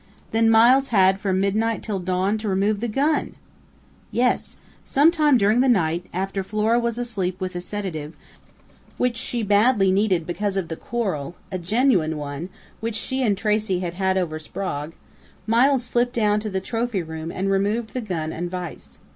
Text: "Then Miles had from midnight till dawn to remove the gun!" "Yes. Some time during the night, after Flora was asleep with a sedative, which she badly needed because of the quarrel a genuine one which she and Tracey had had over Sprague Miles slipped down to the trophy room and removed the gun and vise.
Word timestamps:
"Then 0.31 0.49
Miles 0.49 0.87
had 0.87 1.19
from 1.19 1.39
midnight 1.39 1.83
till 1.83 1.99
dawn 1.99 2.39
to 2.39 2.49
remove 2.49 2.79
the 2.79 2.87
gun!" 2.87 3.35
"Yes. 4.11 4.57
Some 4.83 5.11
time 5.11 5.37
during 5.37 5.59
the 5.59 5.69
night, 5.69 6.07
after 6.11 6.41
Flora 6.43 6.79
was 6.79 6.97
asleep 6.97 7.39
with 7.39 7.55
a 7.55 7.61
sedative, 7.61 8.15
which 8.97 9.15
she 9.15 9.43
badly 9.43 9.91
needed 9.91 10.25
because 10.25 10.57
of 10.57 10.69
the 10.69 10.75
quarrel 10.75 11.35
a 11.51 11.59
genuine 11.59 12.17
one 12.17 12.49
which 12.79 12.95
she 12.95 13.21
and 13.21 13.37
Tracey 13.37 13.81
had 13.81 13.93
had 13.93 14.17
over 14.17 14.39
Sprague 14.39 14.93
Miles 15.45 15.83
slipped 15.85 16.13
down 16.13 16.39
to 16.39 16.49
the 16.49 16.59
trophy 16.61 17.03
room 17.03 17.31
and 17.31 17.51
removed 17.51 17.93
the 17.93 18.01
gun 18.01 18.33
and 18.33 18.49
vise. 18.49 18.97